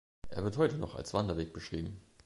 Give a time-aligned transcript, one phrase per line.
[0.29, 2.01] Er wird heute noch als Wanderweg beschrieben.